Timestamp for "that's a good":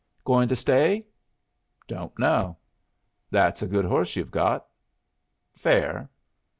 3.29-3.85